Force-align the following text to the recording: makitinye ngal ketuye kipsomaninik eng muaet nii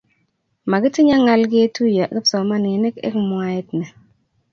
makitinye 0.69 1.15
ngal 1.23 1.41
ketuye 1.51 2.03
kipsomaninik 2.13 2.95
eng 3.07 3.19
muaet 3.27 3.67
nii 3.77 3.91